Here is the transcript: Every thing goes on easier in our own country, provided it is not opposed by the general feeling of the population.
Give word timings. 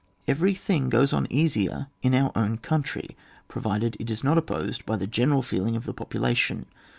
Every 0.27 0.55
thing 0.55 0.89
goes 0.89 1.13
on 1.13 1.31
easier 1.31 1.85
in 2.01 2.15
our 2.15 2.31
own 2.35 2.57
country, 2.57 3.15
provided 3.47 3.95
it 3.99 4.09
is 4.09 4.23
not 4.23 4.35
opposed 4.35 4.83
by 4.83 4.95
the 4.95 5.05
general 5.05 5.43
feeling 5.43 5.75
of 5.75 5.85
the 5.85 5.93
population. 5.93 6.65